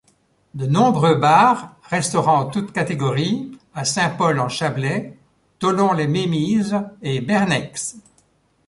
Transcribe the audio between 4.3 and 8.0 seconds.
en Châblais, Thollon-les-Mémises et Bernex.